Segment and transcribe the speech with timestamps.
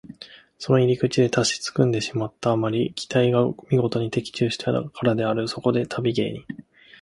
[0.57, 2.49] その入り口で立ちすくんでしまった。
[2.49, 5.47] あまりに期待がみごとに的中したからである。
[5.47, 6.43] そこで旅芸人